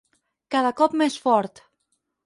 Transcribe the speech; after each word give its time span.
Cada 0.55 0.71
cop 0.81 0.97
més 1.03 1.21
fort. 1.27 1.65